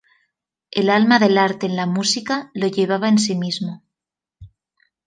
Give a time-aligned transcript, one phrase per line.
[0.71, 3.83] El alma del arte en la música lo llevaba en sí mismo.